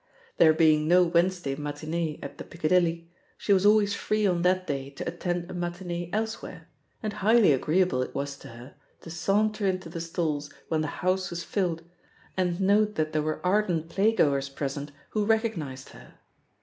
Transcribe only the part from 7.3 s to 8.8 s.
agreeable it was to her